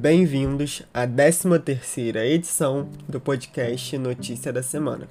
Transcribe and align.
Bem-vindos 0.00 0.84
à 0.94 1.08
13ª 1.08 2.24
edição 2.24 2.88
do 3.08 3.20
podcast 3.20 3.98
Notícia 3.98 4.52
da 4.52 4.62
Semana. 4.62 5.08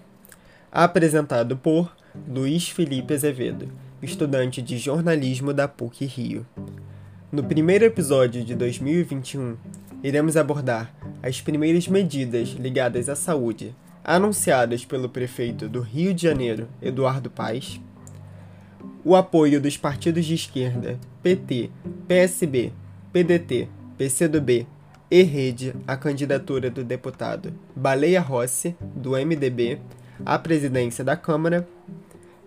Apresentado 0.72 1.58
por 1.58 1.94
Luiz 2.26 2.70
Felipe 2.70 3.14
Azevedo, 3.14 3.68
estudante 4.02 4.62
de 4.62 4.78
jornalismo 4.78 5.54
da 5.54 5.68
PUC 5.68 6.06
Rio. 6.06 6.48
No 7.30 7.44
primeiro 7.44 7.84
episódio 7.84 8.46
de 8.46 8.56
2021, 8.56 9.58
iremos 10.02 10.38
abordar 10.38 10.96
as 11.22 11.42
primeiras 11.42 11.90
medidas 11.90 12.52
ligadas 12.52 13.10
à 13.10 13.16
saúde 13.18 13.76
anunciadas 14.06 14.86
pelo 14.86 15.10
prefeito 15.10 15.68
do 15.68 15.82
Rio 15.82 16.14
de 16.14 16.24
Janeiro, 16.24 16.66
Eduardo 16.82 17.30
Paes, 17.30 17.82
o 19.04 19.18
apoio 19.18 19.60
dos 19.60 19.76
partidos 19.76 20.26
de 20.26 20.36
esquerda 20.36 20.98
PT, 21.22 21.72
PSB, 22.08 22.72
PDT, 23.12 23.68
PCdoB 23.98 24.77
e 25.10 25.24
Rede 25.24 25.74
à 25.88 25.96
candidatura 25.96 26.70
do 26.70 26.84
deputado 26.84 27.54
Baleia 27.76 28.20
Rossi, 28.20 28.76
do 28.96 29.12
MDB, 29.12 29.80
à 30.26 30.38
presidência 30.38 31.04
da 31.04 31.16
Câmara, 31.16 31.68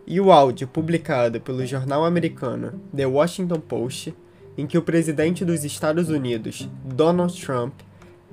e 0.07 0.21
o 0.21 0.33
áudio 0.33 0.67
publicado 0.67 1.41
pelo 1.41 1.65
jornal 1.65 2.05
americano 2.05 2.81
The 2.95 3.07
Washington 3.07 3.61
Post, 3.61 4.15
em 4.59 4.67
que 4.67 4.77
o 4.77 4.83
presidente 4.83 5.45
dos 5.45 5.65
Estados 5.65 6.09
Unidos, 6.09 6.69
Donald 6.85 7.41
Trump, 7.41 7.75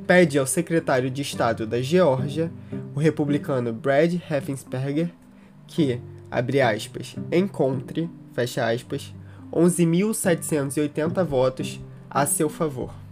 pede 0.06 0.38
ao 0.38 0.46
secretário 0.46 1.10
de 1.10 1.22
Estado 1.22 1.66
da 1.66 1.82
Geórgia, 1.82 2.52
o 2.96 3.00
republicano 3.00 3.72
Brad 3.72 4.16
Raffensperger, 4.28 5.10
que, 5.66 6.02
abre 6.30 6.62
aspas, 6.62 7.16
encontre, 7.32 8.10
fecha 8.34 8.70
aspas, 8.70 9.14
11.780 9.52 11.24
votos 11.24 11.80
a 12.10 12.26
seu 12.26 12.50
favor. 12.50 13.07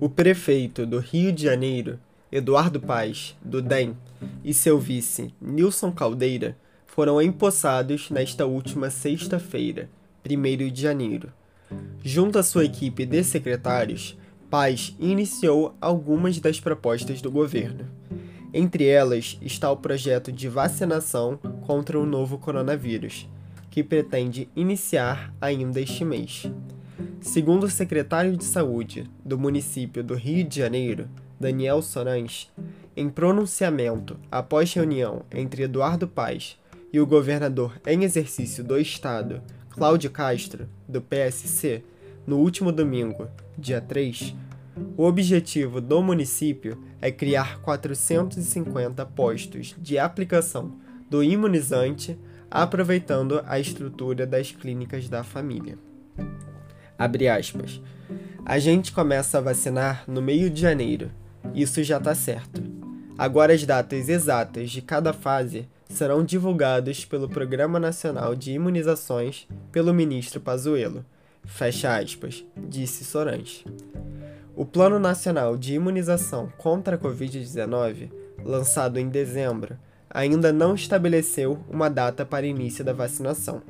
O 0.00 0.08
prefeito 0.08 0.86
do 0.86 1.00
Rio 1.00 1.32
de 1.32 1.42
Janeiro, 1.42 1.98
Eduardo 2.30 2.78
Paes, 2.78 3.36
do 3.42 3.60
DEM, 3.60 3.96
e 4.44 4.54
seu 4.54 4.78
vice, 4.78 5.34
Nilson 5.40 5.90
Caldeira, 5.90 6.56
foram 6.86 7.20
empossados 7.20 8.08
nesta 8.08 8.46
última 8.46 8.90
sexta-feira, 8.90 9.90
1 10.24 10.70
de 10.70 10.80
janeiro. 10.80 11.32
Junto 12.04 12.38
à 12.38 12.44
sua 12.44 12.64
equipe 12.64 13.04
de 13.04 13.24
secretários, 13.24 14.16
Paes 14.48 14.94
iniciou 15.00 15.74
algumas 15.80 16.38
das 16.38 16.60
propostas 16.60 17.20
do 17.20 17.28
governo. 17.28 17.84
Entre 18.54 18.86
elas 18.86 19.36
está 19.42 19.68
o 19.68 19.76
projeto 19.76 20.30
de 20.30 20.48
vacinação 20.48 21.36
contra 21.66 21.98
o 21.98 22.06
novo 22.06 22.38
coronavírus, 22.38 23.28
que 23.68 23.82
pretende 23.82 24.48
iniciar 24.54 25.34
ainda 25.40 25.80
este 25.80 26.04
mês. 26.04 26.48
Segundo 27.20 27.64
o 27.64 27.70
secretário 27.70 28.36
de 28.36 28.44
Saúde 28.44 29.08
do 29.24 29.38
município 29.38 30.02
do 30.02 30.14
Rio 30.14 30.44
de 30.44 30.58
Janeiro, 30.58 31.08
Daniel 31.38 31.82
Sorans, 31.82 32.50
em 32.96 33.08
pronunciamento 33.08 34.18
após 34.30 34.72
reunião 34.72 35.22
entre 35.32 35.62
Eduardo 35.62 36.08
Paes 36.08 36.58
e 36.92 36.98
o 36.98 37.06
governador 37.06 37.80
em 37.86 38.02
exercício 38.02 38.64
do 38.64 38.78
estado, 38.78 39.40
Cláudio 39.70 40.10
Castro, 40.10 40.68
do 40.88 41.00
PSC, 41.00 41.84
no 42.26 42.38
último 42.38 42.72
domingo, 42.72 43.28
dia 43.56 43.80
3, 43.80 44.34
o 44.96 45.04
objetivo 45.04 45.80
do 45.80 46.02
município 46.02 46.78
é 47.00 47.10
criar 47.10 47.60
450 47.60 49.04
postos 49.06 49.74
de 49.78 49.98
aplicação 49.98 50.72
do 51.08 51.22
imunizante, 51.22 52.18
aproveitando 52.50 53.42
a 53.46 53.58
estrutura 53.58 54.26
das 54.26 54.50
clínicas 54.50 55.08
da 55.08 55.22
família. 55.22 55.78
Abre 56.98 57.28
aspas. 57.28 57.80
A 58.44 58.58
gente 58.58 58.92
começa 58.92 59.38
a 59.38 59.40
vacinar 59.40 60.02
no 60.08 60.20
meio 60.20 60.50
de 60.50 60.60
janeiro. 60.60 61.10
Isso 61.54 61.82
já 61.84 61.98
está 61.98 62.14
certo. 62.14 62.60
Agora 63.16 63.52
as 63.52 63.64
datas 63.64 64.08
exatas 64.08 64.70
de 64.70 64.82
cada 64.82 65.12
fase 65.12 65.68
serão 65.88 66.24
divulgadas 66.24 67.04
pelo 67.04 67.28
Programa 67.28 67.78
Nacional 67.78 68.34
de 68.34 68.52
Imunizações 68.52 69.46
pelo 69.70 69.94
ministro 69.94 70.40
Pazuello. 70.40 71.04
Fecha 71.44 71.96
aspas, 71.96 72.44
disse 72.56 73.04
Sorans. 73.04 73.64
O 74.54 74.64
Plano 74.64 74.98
Nacional 74.98 75.56
de 75.56 75.74
Imunização 75.74 76.52
contra 76.58 76.96
a 76.96 76.98
Covid-19, 76.98 78.10
lançado 78.44 78.98
em 78.98 79.08
dezembro, 79.08 79.78
ainda 80.10 80.52
não 80.52 80.74
estabeleceu 80.74 81.58
uma 81.70 81.88
data 81.88 82.24
para 82.24 82.46
início 82.46 82.84
da 82.84 82.92
vacinação. 82.92 83.62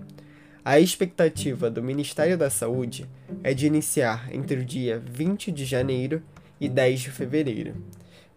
A 0.69 0.79
expectativa 0.79 1.71
do 1.71 1.83
Ministério 1.83 2.37
da 2.37 2.51
Saúde 2.51 3.09
é 3.43 3.55
de 3.55 3.67
iniciar 3.67 4.29
entre 4.31 4.61
o 4.61 4.65
dia 4.67 5.03
20 5.03 5.51
de 5.51 5.65
janeiro 5.65 6.23
e 6.61 6.69
10 6.69 7.01
de 7.01 7.11
fevereiro. 7.11 7.75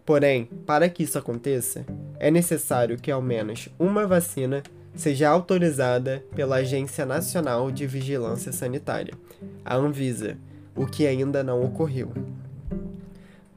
Porém, 0.02 0.46
para 0.64 0.88
que 0.88 1.02
isso 1.02 1.18
aconteça, 1.18 1.84
é 2.18 2.30
necessário 2.30 2.96
que 2.96 3.10
ao 3.10 3.20
menos 3.20 3.68
uma 3.78 4.06
vacina 4.06 4.62
seja 4.94 5.28
autorizada 5.28 6.24
pela 6.34 6.56
Agência 6.56 7.04
Nacional 7.04 7.70
de 7.70 7.86
Vigilância 7.86 8.50
Sanitária, 8.50 9.12
a 9.62 9.76
Anvisa, 9.76 10.38
o 10.74 10.86
que 10.86 11.06
ainda 11.06 11.44
não 11.44 11.62
ocorreu. 11.62 12.14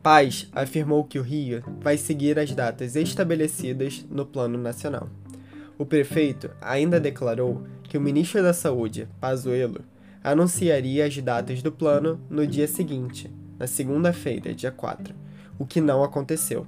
Paz 0.03 0.49
afirmou 0.51 1.05
que 1.05 1.17
o 1.17 1.23
Rio 1.23 1.63
vai 1.79 1.95
seguir 1.95 2.37
as 2.37 2.51
datas 2.51 2.97
estabelecidas 2.97 4.05
no 4.11 4.25
Plano 4.25 4.57
Nacional. 4.57 5.09
O 5.77 5.85
prefeito 5.85 6.51
ainda 6.61 6.99
declarou 6.99 7.65
que 7.87 7.97
o 7.97 8.01
ministro 8.01 8.41
da 8.41 8.53
Saúde, 8.53 9.07
Pazuello, 9.19 9.81
anunciaria 10.23 11.05
as 11.05 11.17
datas 11.17 11.61
do 11.61 11.71
plano 11.71 12.19
no 12.29 12.45
dia 12.45 12.67
seguinte, 12.67 13.31
na 13.59 13.67
segunda-feira, 13.67 14.53
dia 14.53 14.71
4, 14.71 15.13
o 15.57 15.65
que 15.65 15.79
não 15.79 16.03
aconteceu. 16.03 16.65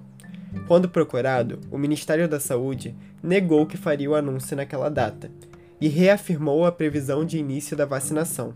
Quando 0.67 0.89
procurado, 0.89 1.59
o 1.71 1.77
Ministério 1.77 2.27
da 2.27 2.39
Saúde 2.39 2.95
negou 3.21 3.65
que 3.65 3.77
faria 3.77 4.09
o 4.09 4.15
anúncio 4.15 4.55
naquela 4.55 4.89
data 4.89 5.29
e 5.79 5.87
reafirmou 5.87 6.65
a 6.65 6.71
previsão 6.71 7.25
de 7.25 7.37
início 7.37 7.75
da 7.75 7.85
vacinação, 7.85 8.53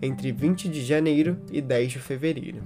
entre 0.00 0.32
20 0.32 0.68
de 0.68 0.84
janeiro 0.84 1.36
e 1.50 1.60
10 1.60 1.92
de 1.92 1.98
fevereiro. 1.98 2.62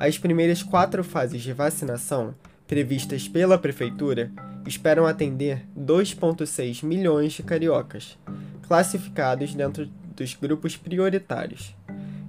As 0.00 0.18
primeiras 0.18 0.62
quatro 0.62 1.02
fases 1.02 1.42
de 1.42 1.52
vacinação, 1.52 2.34
previstas 2.68 3.26
pela 3.26 3.56
Prefeitura, 3.56 4.30
esperam 4.66 5.06
atender 5.06 5.66
2,6 5.76 6.84
milhões 6.84 7.32
de 7.32 7.42
cariocas, 7.42 8.18
classificados 8.66 9.54
dentro 9.54 9.88
dos 10.14 10.34
grupos 10.34 10.76
prioritários. 10.76 11.74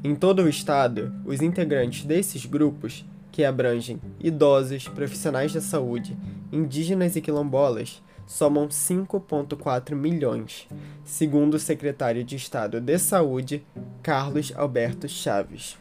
Em 0.02 0.16
todo 0.16 0.44
o 0.44 0.50
estado, 0.50 1.14
os 1.26 1.42
integrantes 1.42 2.06
desses 2.06 2.46
grupos, 2.46 3.06
que 3.34 3.44
abrangem 3.44 4.02
idosos, 4.20 4.88
profissionais 4.88 5.54
da 5.54 5.60
saúde, 5.60 6.18
indígenas 6.52 7.18
e 7.18 7.22
quilombolas, 7.22 8.02
somam 8.26 8.70
5,4 8.70 9.94
milhões, 9.94 10.68
segundo 11.04 11.56
o 11.56 11.60
secretário 11.60 12.24
de 12.24 12.38
Estado 12.38 12.80
de 12.80 12.98
Saúde, 12.98 13.62
Carlos 14.02 14.54
Alberto 14.56 15.08
Chaves. 15.10 15.78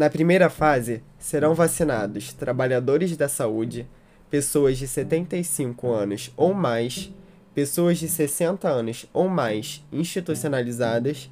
Na 0.00 0.08
primeira 0.08 0.48
fase, 0.48 1.02
serão 1.18 1.52
vacinados 1.52 2.32
trabalhadores 2.32 3.18
da 3.18 3.28
saúde, 3.28 3.86
pessoas 4.30 4.78
de 4.78 4.88
75 4.88 5.92
anos 5.92 6.32
ou 6.38 6.54
mais, 6.54 7.12
pessoas 7.54 7.98
de 7.98 8.08
60 8.08 8.66
anos 8.66 9.04
ou 9.12 9.28
mais 9.28 9.84
institucionalizadas, 9.92 11.30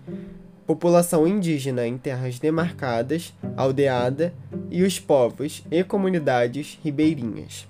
população 0.67 1.27
indígena 1.27 1.87
em 1.87 1.97
terras 1.97 2.39
demarcadas, 2.39 3.33
aldeada 3.57 4.35
e 4.71 4.83
os 4.83 5.01
povos 5.01 5.65
e 5.71 5.83
comunidades 5.83 6.79
ribeirinhas. 6.85 7.67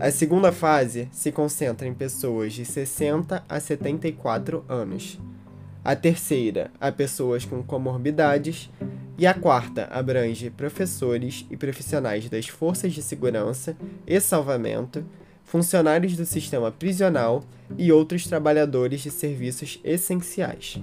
A 0.00 0.10
segunda 0.10 0.50
fase 0.50 1.08
se 1.12 1.30
concentra 1.30 1.86
em 1.86 1.94
pessoas 1.94 2.54
de 2.54 2.64
60 2.64 3.44
a 3.48 3.60
74 3.60 4.64
anos. 4.68 5.16
A 5.84 5.94
terceira, 5.94 6.72
a 6.80 6.90
pessoas 6.90 7.44
com 7.44 7.62
comorbidades 7.62 8.68
e 9.18 9.26
a 9.26 9.34
quarta 9.34 9.88
abrange 9.90 10.48
professores 10.48 11.44
e 11.50 11.56
profissionais 11.56 12.28
das 12.30 12.46
forças 12.46 12.92
de 12.92 13.02
segurança 13.02 13.76
e 14.06 14.20
salvamento, 14.20 15.04
funcionários 15.42 16.16
do 16.16 16.24
sistema 16.24 16.70
prisional 16.70 17.42
e 17.76 17.90
outros 17.90 18.28
trabalhadores 18.28 19.00
de 19.00 19.10
serviços 19.10 19.80
essenciais. 19.82 20.80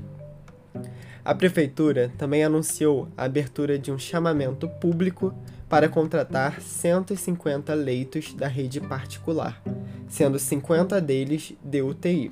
A 1.23 1.33
prefeitura 1.33 2.11
também 2.17 2.43
anunciou 2.43 3.07
a 3.15 3.23
abertura 3.23 3.79
de 3.79 3.89
um 3.89 3.97
chamamento 3.97 4.67
público 4.67 5.33
para 5.69 5.87
contratar 5.87 6.61
150 6.61 7.73
leitos 7.73 8.33
da 8.33 8.47
rede 8.47 8.81
particular, 8.81 9.63
sendo 10.09 10.37
50 10.37 10.99
deles 10.99 11.53
de 11.63 11.81
UTI. 11.81 12.31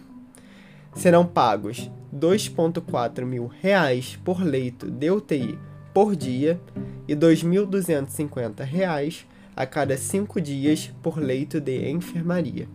Serão 0.93 1.25
pagos 1.25 1.89
2,4 2.13 3.25
mil 3.25 3.47
reais 3.47 4.19
por 4.23 4.43
leito 4.43 4.91
de 4.91 5.09
UTI 5.09 5.57
por 5.93 6.15
dia 6.15 6.59
e 7.07 7.13
R$ 7.13 7.19
2.250 7.19 9.25
a 9.55 9.65
cada 9.65 9.97
cinco 9.97 10.41
dias 10.41 10.91
por 11.01 11.17
leito 11.19 11.61
de 11.61 11.89
enfermaria. 11.89 12.67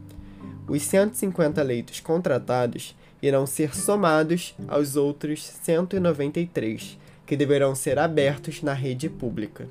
Os 0.68 0.82
150 0.82 1.62
leitos 1.62 2.00
contratados 2.00 2.94
irão 3.22 3.46
ser 3.46 3.74
somados 3.74 4.54
aos 4.68 4.96
outros 4.96 5.42
193, 5.42 6.98
que 7.26 7.36
deverão 7.36 7.74
ser 7.74 7.98
abertos 7.98 8.62
na 8.62 8.72
rede 8.72 9.08
pública. 9.08 9.66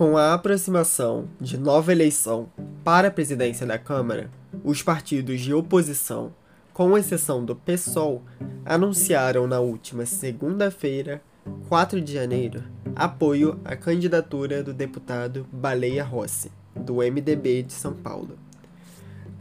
Com 0.00 0.16
a 0.16 0.32
aproximação 0.32 1.28
de 1.38 1.58
nova 1.58 1.92
eleição 1.92 2.48
para 2.82 3.08
a 3.08 3.10
presidência 3.10 3.66
da 3.66 3.76
Câmara, 3.76 4.30
os 4.64 4.82
partidos 4.82 5.42
de 5.42 5.52
oposição, 5.52 6.32
com 6.72 6.96
exceção 6.96 7.44
do 7.44 7.54
PSOL, 7.54 8.22
anunciaram 8.64 9.46
na 9.46 9.60
última 9.60 10.06
segunda-feira, 10.06 11.20
4 11.68 12.00
de 12.00 12.14
janeiro, 12.14 12.64
apoio 12.96 13.60
à 13.62 13.76
candidatura 13.76 14.62
do 14.62 14.72
deputado 14.72 15.46
Baleia 15.52 16.02
Rossi, 16.02 16.50
do 16.74 17.02
MDB 17.02 17.64
de 17.64 17.74
São 17.74 17.92
Paulo. 17.92 18.38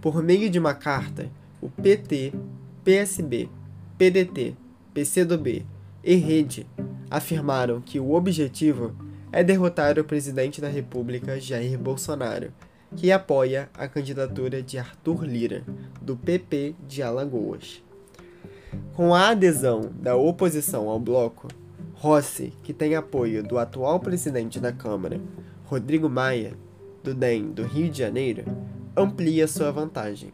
Por 0.01 0.21
meio 0.21 0.49
de 0.49 0.59
uma 0.59 0.73
carta, 0.73 1.31
o 1.61 1.69
PT, 1.69 2.33
PSB, 2.83 3.49
PDT, 3.97 4.57
PCdoB 4.93 5.65
e 6.03 6.15
Rede 6.15 6.67
afirmaram 7.09 7.79
que 7.79 7.97
o 7.97 8.11
objetivo 8.11 8.93
é 9.31 9.43
derrotar 9.43 9.99
o 9.99 10.03
presidente 10.03 10.59
da 10.59 10.67
República 10.67 11.39
Jair 11.39 11.77
Bolsonaro, 11.77 12.51
que 12.95 13.11
apoia 13.11 13.69
a 13.73 13.87
candidatura 13.87 14.61
de 14.63 14.77
Arthur 14.77 15.23
Lira, 15.23 15.63
do 16.01 16.17
PP 16.17 16.75
de 16.87 17.03
Alagoas. 17.03 17.83
Com 18.93 19.13
a 19.13 19.29
adesão 19.29 19.91
da 20.01 20.15
oposição 20.15 20.89
ao 20.89 20.99
bloco, 20.99 21.47
Rossi, 21.93 22.53
que 22.63 22.73
tem 22.73 22.95
apoio 22.95 23.43
do 23.43 23.57
atual 23.57 23.99
presidente 23.99 24.59
da 24.59 24.71
Câmara, 24.71 25.19
Rodrigo 25.65 26.09
Maia, 26.09 26.53
do 27.03 27.13
DEM 27.13 27.51
do 27.51 27.63
Rio 27.63 27.89
de 27.89 27.99
Janeiro, 27.99 28.43
amplia 28.95 29.47
sua 29.47 29.71
vantagem. 29.71 30.33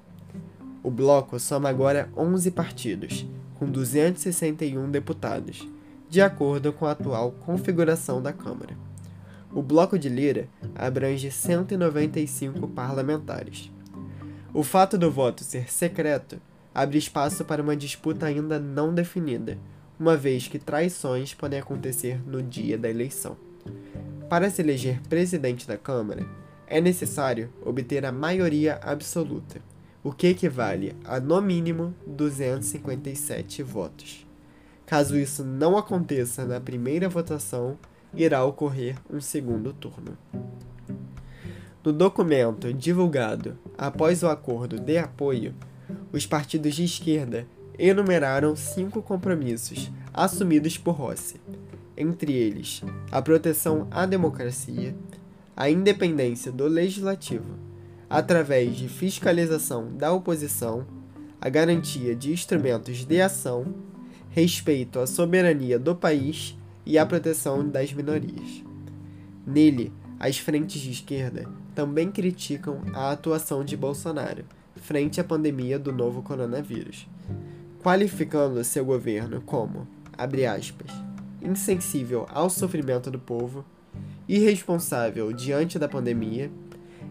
O 0.82 0.90
bloco 0.90 1.40
soma 1.40 1.70
agora 1.70 2.10
11 2.16 2.52
partidos, 2.52 3.26
com 3.56 3.66
261 3.66 4.90
deputados, 4.90 5.68
de 6.10 6.22
acordo 6.22 6.72
com 6.72 6.86
a 6.86 6.92
atual 6.92 7.32
configuração 7.32 8.22
da 8.22 8.32
Câmara. 8.32 8.78
O 9.54 9.62
Bloco 9.62 9.98
de 9.98 10.10
Lira 10.10 10.48
abrange 10.76 11.32
195 11.32 12.68
parlamentares. 12.68 13.72
O 14.54 14.64
fato 14.64 14.98
do 14.98 15.12
voto 15.12 15.44
ser 15.44 15.72
secreto 15.72 16.40
abre 16.74 16.98
espaço 16.98 17.46
para 17.46 17.62
uma 17.62 17.76
disputa 17.76 18.26
ainda 18.26 18.60
não 18.60 18.94
definida, 18.94 19.58
uma 20.00 20.18
vez 20.18 20.48
que 20.48 20.60
traições 20.60 21.34
podem 21.34 21.60
acontecer 21.60 22.22
no 22.28 22.44
dia 22.44 22.78
da 22.78 22.90
eleição. 22.90 23.38
Para 24.30 24.50
se 24.50 24.62
eleger 24.62 25.02
presidente 25.08 25.68
da 25.68 25.78
Câmara, 25.78 26.26
é 26.68 26.82
necessário 26.82 27.50
obter 27.64 28.06
a 28.06 28.12
maioria 28.12 28.80
absoluta, 28.84 29.62
o 30.04 30.12
que 30.12 30.28
equivale 30.28 30.96
a 31.06 31.20
no 31.20 31.42
mínimo 31.42 31.94
257 32.06 33.64
votos. 33.64 34.25
Caso 34.86 35.18
isso 35.18 35.44
não 35.44 35.78
aconteça 35.78 36.46
na 36.46 36.60
primeira 36.60 37.10
votação, 37.10 37.78
irá 38.14 38.44
ocorrer 38.44 38.96
um 39.10 39.20
segundo 39.20 39.74
turno. 39.74 40.18
No 41.84 41.92
documento 41.92 42.74
divulgado 42.74 43.58
após 43.78 44.24
o 44.24 44.28
acordo 44.28 44.80
de 44.80 44.98
apoio, 44.98 45.54
os 46.12 46.26
partidos 46.26 46.76
de 46.76 46.84
esquerda 46.84 47.48
enumeraram 47.78 48.56
cinco 48.56 49.02
compromissos 49.02 49.92
assumidos 50.14 50.78
por 50.78 50.94
Rossi, 50.94 51.40
entre 51.98 52.34
eles 52.34 52.82
a 53.12 53.22
proteção 53.22 53.88
à 53.92 54.06
democracia, 54.06 54.96
a 55.56 55.70
independência 55.70 56.52
do 56.52 56.68
legislativo, 56.68 57.54
através 58.10 58.76
de 58.76 58.88
fiscalização 58.88 59.96
da 59.96 60.12
oposição, 60.12 60.86
a 61.40 61.50
garantia 61.50 62.16
de 62.16 62.32
instrumentos 62.32 63.06
de 63.06 63.22
ação 63.22 63.66
respeito 64.36 65.00
à 65.00 65.08
soberania 65.08 65.80
do 65.80 65.96
país 65.96 66.58
e 66.86 66.98
à 66.98 67.06
proteção 67.06 67.66
das 67.66 67.94
minorias. 67.94 68.62
Nele, 69.48 69.94
as 70.20 70.38
frentes 70.38 70.82
de 70.82 70.92
esquerda 70.92 71.48
também 71.74 72.12
criticam 72.12 72.82
a 72.94 73.12
atuação 73.12 73.64
de 73.64 73.78
Bolsonaro 73.78 74.44
frente 74.76 75.22
à 75.22 75.24
pandemia 75.24 75.80
do 75.80 75.94
novo 75.94 76.22
coronavírus, 76.22 77.08
qualificando 77.82 78.62
seu 78.66 78.84
governo 78.84 79.40
como, 79.40 79.88
abre 80.18 80.46
aspas, 80.46 80.92
insensível 81.42 82.26
ao 82.30 82.50
sofrimento 82.50 83.10
do 83.10 83.18
povo, 83.18 83.64
irresponsável 84.28 85.32
diante 85.32 85.80
da 85.80 85.88
pandemia 85.88 86.52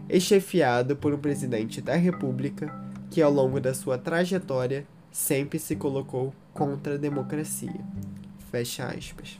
e 0.07 0.21
chefiado 0.21 0.95
por 0.95 1.11
um 1.11 1.17
presidente 1.17 1.81
da 1.81 1.95
República 1.95 2.71
que, 3.09 3.19
ao 3.19 3.31
longo 3.31 3.59
da 3.59 3.73
sua 3.73 3.97
trajetória, 3.97 4.85
sempre 5.11 5.57
se 5.57 5.75
colocou 5.75 6.31
contra 6.55 6.95
a 6.95 6.97
democracia. 6.97 7.81
Fecha 8.49 8.87
aspas. 8.87 9.39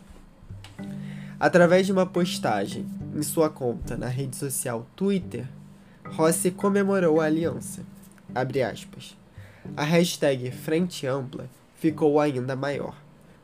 Através 1.39 1.85
de 1.85 1.93
uma 1.93 2.05
postagem 2.05 2.85
em 3.15 3.23
sua 3.23 3.49
conta 3.49 3.95
na 3.95 4.07
rede 4.07 4.35
social 4.35 4.85
Twitter, 4.95 5.47
Rossi 6.05 6.51
comemorou 6.51 7.21
a 7.21 7.25
aliança. 7.25 7.83
A 9.75 9.83
hashtag 9.83 10.51
Frente 10.51 11.07
Ampla 11.07 11.49
ficou 11.75 12.19
ainda 12.19 12.55
maior. 12.55 12.95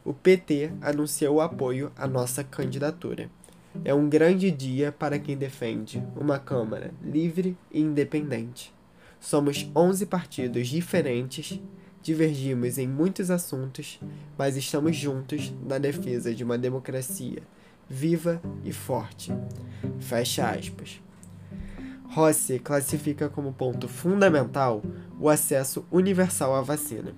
O 0.03 0.13
PT 0.13 0.71
anunciou 0.81 1.37
o 1.37 1.41
apoio 1.41 1.91
à 1.95 2.05
nossa 2.05 2.43
candidatura. 2.43 3.29
É 3.85 3.93
um 3.93 4.09
grande 4.09 4.51
dia 4.51 4.91
para 4.91 5.17
quem 5.17 5.37
defende 5.37 6.03
uma 6.15 6.37
Câmara 6.37 6.93
livre 7.01 7.57
e 7.71 7.79
independente. 7.79 8.73
Somos 9.17 9.69
11 9.73 10.07
partidos 10.07 10.67
diferentes 10.67 11.61
divergimos 12.01 12.77
em 12.77 12.87
muitos 12.87 13.29
assuntos, 13.29 13.99
mas 14.37 14.57
estamos 14.57 14.95
juntos 14.95 15.53
na 15.67 15.77
defesa 15.77 16.33
de 16.33 16.43
uma 16.43 16.57
democracia 16.57 17.43
viva 17.91 18.41
e 18.63 18.71
forte. 18.71 19.33
Fecha 19.99 20.49
aspas. 20.49 21.01
Rossi 22.05 22.57
classifica 22.57 23.27
como 23.29 23.51
ponto 23.51 23.87
fundamental 23.87 24.81
o 25.19 25.29
acesso 25.29 25.85
universal 25.91 26.55
à 26.55 26.61
vacina. 26.61 27.13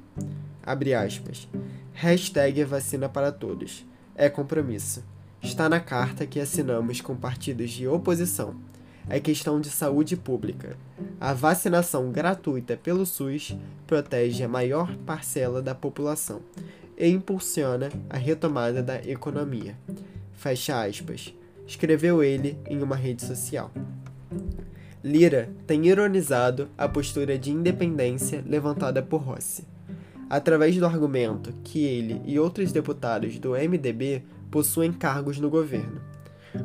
Abre 0.63 0.95
aspas. 0.95 1.47
Hashtag 1.93 2.63
vacina 2.63 3.07
para 3.07 3.31
todos. 3.31 3.85
É 4.15 4.29
compromisso. 4.29 5.03
Está 5.41 5.69
na 5.69 5.79
carta 5.79 6.25
que 6.25 6.39
assinamos 6.39 7.01
com 7.01 7.15
partidos 7.15 7.71
de 7.71 7.87
oposição 7.87 8.55
é 9.09 9.19
questão 9.19 9.59
de 9.59 9.69
saúde 9.69 10.15
pública. 10.15 10.77
A 11.19 11.33
vacinação 11.33 12.11
gratuita 12.11 12.77
pelo 12.77 13.05
SUS 13.05 13.55
protege 13.85 14.43
a 14.43 14.47
maior 14.47 14.95
parcela 15.05 15.61
da 15.61 15.75
população 15.75 16.41
e 16.97 17.07
impulsiona 17.07 17.89
a 18.09 18.17
retomada 18.17 18.81
da 18.81 18.97
economia. 19.03 19.75
Fecha 20.33 20.83
aspas. 20.83 21.33
Escreveu 21.65 22.23
ele 22.23 22.57
em 22.67 22.81
uma 22.83 22.95
rede 22.95 23.23
social. 23.23 23.71
Lira 25.03 25.49
tem 25.67 25.85
ironizado 25.85 26.69
a 26.77 26.87
postura 26.87 27.37
de 27.37 27.51
independência 27.51 28.43
levantada 28.47 29.01
por 29.01 29.21
Rossi, 29.21 29.65
através 30.29 30.77
do 30.77 30.85
argumento 30.85 31.53
que 31.63 31.83
ele 31.83 32.21
e 32.25 32.39
outros 32.39 32.71
deputados 32.71 33.37
do 33.37 33.51
MDB 33.51 34.23
possuem 34.49 34.93
cargos 34.93 35.39
no 35.39 35.49
governo. 35.49 36.01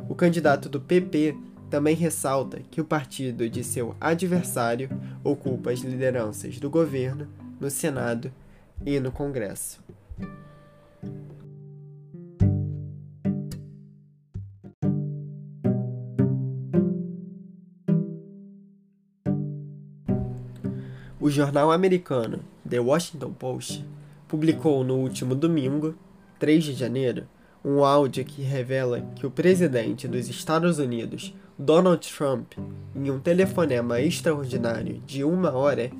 O 0.07 0.15
candidato 0.15 0.69
do 0.69 0.79
PP 0.79 1.35
também 1.69 1.95
ressalta 1.95 2.59
que 2.71 2.81
o 2.81 2.85
partido 2.85 3.49
de 3.49 3.63
seu 3.63 3.95
adversário 4.01 4.89
ocupa 5.23 5.71
as 5.71 5.81
lideranças 5.81 6.59
do 6.59 6.69
governo, 6.69 7.27
no 7.59 7.69
Senado 7.69 8.31
e 8.85 8.99
no 8.99 9.11
Congresso. 9.11 9.81
O 21.21 21.29
jornal 21.29 21.71
americano 21.71 22.39
The 22.67 22.79
Washington 22.79 23.33
Post 23.33 23.85
publicou 24.27 24.83
no 24.83 24.95
último 24.95 25.35
domingo, 25.35 25.95
3 26.39 26.63
de 26.63 26.73
janeiro, 26.73 27.27
um 27.63 27.83
áudio 27.83 28.23
que 28.23 28.41
revela 28.41 29.01
que 29.15 29.25
o 29.25 29.31
presidente 29.31 30.07
dos 30.07 30.29
Estados 30.29 30.79
Unidos, 30.79 31.33
Donald 31.61 32.07
Trump, 32.09 32.53
em 32.95 33.11
um 33.11 33.19
telefonema 33.19 33.99
extraordinário 33.99 35.01
de 35.05 35.25
uma 35.25 35.51
hora, 35.51 35.91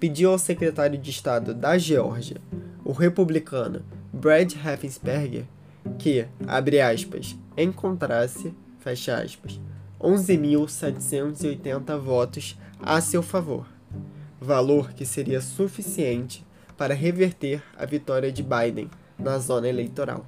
pediu 0.00 0.32
ao 0.32 0.38
secretário 0.40 0.98
de 0.98 1.08
Estado 1.08 1.54
da 1.54 1.78
Geórgia, 1.78 2.38
o 2.84 2.90
republicano 2.90 3.84
Brad 4.12 4.52
Raffensperger, 4.54 5.44
que, 6.00 6.26
abre 6.48 6.80
aspas, 6.80 7.36
encontrasse, 7.56 8.52
fecha 8.80 9.16
aspas, 9.22 9.60
11.780 10.00 11.96
votos 11.96 12.58
a 12.80 13.00
seu 13.00 13.22
favor, 13.22 13.68
valor 14.40 14.94
que 14.94 15.06
seria 15.06 15.40
suficiente 15.40 16.44
para 16.76 16.92
reverter 16.92 17.62
a 17.78 17.86
vitória 17.86 18.32
de 18.32 18.42
Biden 18.42 18.90
na 19.16 19.38
zona 19.38 19.68
eleitoral. 19.68 20.26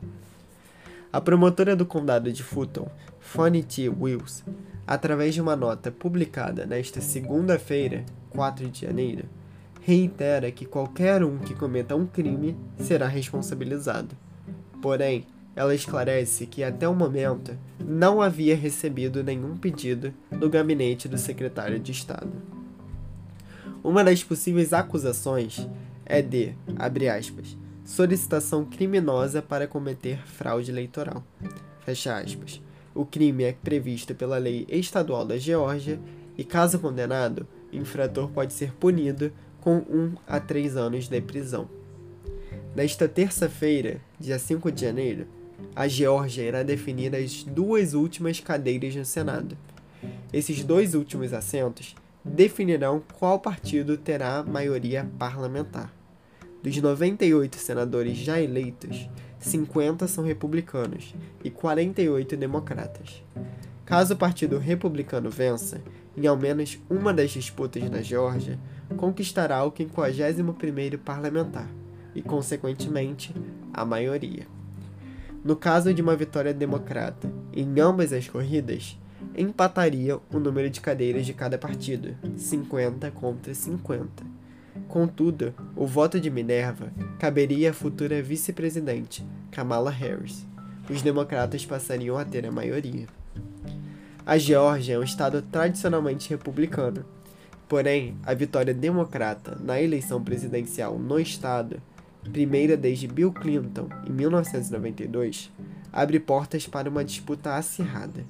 A 1.13 1.21
promotora 1.21 1.75
do 1.75 1.85
condado 1.85 2.33
de 2.33 2.45
Fulton, 2.45 2.89
Fannie 3.19 3.65
T. 3.65 3.89
Wills, 3.89 4.45
através 4.87 5.35
de 5.35 5.41
uma 5.41 5.57
nota 5.57 5.91
publicada 5.91 6.65
nesta 6.65 7.01
segunda-feira, 7.01 8.05
4 8.31 8.69
de 8.71 8.87
janeiro, 8.87 9.25
reitera 9.81 10.51
que 10.51 10.65
qualquer 10.65 11.25
um 11.25 11.39
que 11.39 11.55
cometa 11.55 11.97
um 11.97 12.07
crime 12.07 12.57
será 12.79 13.07
responsabilizado. 13.07 14.17
Porém, 14.81 15.27
ela 15.55 15.75
esclarece 15.75 16.47
que 16.47 16.63
até 16.63 16.87
o 16.87 16.95
momento 16.95 17.57
não 17.79 18.21
havia 18.21 18.55
recebido 18.55 19.25
nenhum 19.25 19.57
pedido 19.57 20.13
do 20.31 20.51
gabinete 20.51 21.09
do 21.09 21.17
secretário 21.17 21.79
de 21.79 21.93
Estado. 21.93 22.31
Uma 23.83 24.05
das 24.05 24.23
possíveis 24.23 24.73
acusações 24.73 25.67
é 26.05 26.21
de, 26.21 26.55
abre 26.77 27.09
aspas, 27.09 27.57
solicitação 27.85 28.65
criminosa 28.65 29.41
para 29.41 29.67
cometer 29.67 30.19
fraude 30.27 30.71
eleitoral. 30.71 31.25
Fecha 31.85 32.17
aspas. 32.17 32.61
O 32.97 33.05
crime 33.05 33.45
é 33.45 33.53
previsto 33.53 34.15
pela 34.15 34.39
lei 34.39 34.67
estadual 34.71 35.27
da 35.27 35.37
Geórgia 35.37 36.01
e, 36.37 36.43
caso 36.43 36.79
condenado, 36.79 37.47
o 37.71 37.77
infrator 37.77 38.31
pode 38.31 38.55
ser 38.55 38.73
punido 38.73 39.31
com 39.61 39.77
1 39.81 40.15
a 40.27 40.41
3 40.41 40.79
anos 40.79 41.07
de 41.07 41.21
prisão. 41.21 41.69
Nesta 42.75 43.07
terça-feira, 43.07 44.01
dia 44.19 44.39
5 44.39 44.73
de 44.73 44.81
janeiro, 44.81 45.27
a 45.75 45.87
Geórgia 45.87 46.43
irá 46.45 46.63
definir 46.63 47.15
as 47.15 47.43
duas 47.43 47.93
últimas 47.93 48.41
cadeiras 48.41 48.97
no 48.97 49.05
Senado. 49.05 49.59
Esses 50.33 50.65
dois 50.65 50.95
últimos 50.95 51.35
assentos 51.35 51.95
definirão 52.25 53.03
qual 53.19 53.39
partido 53.39 53.99
terá 53.99 54.43
maioria 54.43 55.07
parlamentar. 55.19 55.95
Dos 56.63 56.75
98 56.75 57.59
senadores 57.59 58.17
já 58.17 58.41
eleitos, 58.41 59.07
50 59.39 60.07
são 60.09 60.25
republicanos 60.25 61.15
e 61.45 61.51
48 61.51 62.37
democratas. 62.37 63.23
Caso 63.85 64.15
o 64.15 64.17
Partido 64.17 64.59
Republicano 64.59 65.31
vença, 65.31 65.81
em 66.17 66.27
ao 66.27 66.37
menos 66.37 66.79
uma 66.91 67.13
das 67.13 67.31
disputas 67.31 67.89
na 67.91 68.03
Geórgia, 68.03 68.59
conquistará 68.97 69.63
o 69.65 69.71
51º 69.71 70.99
parlamentar 70.99 71.69
e, 72.15 72.23
consequentemente, 72.23 73.35
a 73.73 73.85
maioria. 73.85 74.47
No 75.45 75.55
caso 75.55 75.95
de 75.95 76.03
uma 76.03 76.17
vitória 76.17 76.53
democrata 76.53 77.31
em 77.53 77.79
ambas 77.79 78.13
as 78.13 78.29
corridas, 78.29 78.99
empataria 79.37 80.19
o 80.33 80.39
número 80.41 80.69
de 80.69 80.81
cadeiras 80.81 81.27
de 81.27 81.33
cada 81.33 81.57
partido, 81.57 82.17
50 82.37 83.11
contra 83.13 83.55
50 83.55 84.36
Contudo, 84.89 85.53
o 85.75 85.87
voto 85.87 86.21
de 86.21 86.31
Minerva 86.31 86.93
caberia 87.19 87.71
à 87.71 87.73
futura 87.73 88.23
vice-presidente, 88.23 89.27
Kamala 89.51 89.91
Harris. 89.91 90.47
Os 90.89 91.03
democratas 91.03 91.67
passariam 91.67 92.17
a 92.17 92.25
ter 92.25 92.47
a 92.47 92.53
maioria. 92.53 93.07
A 94.25 94.39
Geórgia 94.39 94.95
é 94.95 94.99
um 94.99 95.03
estado 95.03 95.43
tradicionalmente 95.43 96.31
republicano. 96.31 97.05
Porém, 97.69 98.17
a 98.25 98.33
vitória 98.33 98.73
democrata 98.73 99.59
na 99.61 99.81
eleição 99.81 100.23
presidencial 100.23 100.97
no 100.99 101.19
estado, 101.19 101.83
primeira 102.33 102.77
desde 102.77 103.09
Bill 103.09 103.33
Clinton 103.33 103.89
em 104.07 104.13
1992, 104.13 105.51
abre 105.93 106.21
portas 106.21 106.67
para 106.67 106.89
uma 106.89 107.05
disputa 107.05 107.57
acirrada. 107.57 108.25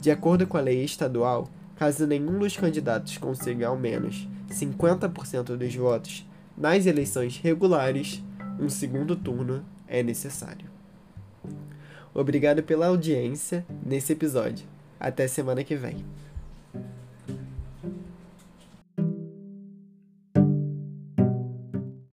De 0.00 0.10
acordo 0.10 0.48
com 0.48 0.56
a 0.56 0.60
lei 0.60 0.82
estadual, 0.84 1.48
caso 1.76 2.08
nenhum 2.08 2.40
dos 2.40 2.56
candidatos 2.56 3.18
consiga 3.18 3.68
ao 3.68 3.78
menos 3.78 4.26
50% 4.52 5.56
dos 5.56 5.74
votos 5.74 6.26
nas 6.56 6.86
eleições 6.86 7.38
regulares, 7.38 8.22
um 8.60 8.68
segundo 8.68 9.16
turno 9.16 9.64
é 9.88 10.02
necessário. 10.02 10.70
Obrigado 12.14 12.62
pela 12.62 12.86
audiência 12.86 13.64
nesse 13.84 14.12
episódio. 14.12 14.66
Até 15.00 15.26
semana 15.26 15.64
que 15.64 15.74
vem. 15.74 16.04